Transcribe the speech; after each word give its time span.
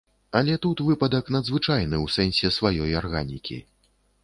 Але 0.37 0.53
тут 0.63 0.81
выпадак 0.87 1.29
надзвычайны 1.35 1.95
ў 2.05 2.15
сэнсе 2.15 2.53
сваёй 2.59 2.99
арганікі. 3.05 3.63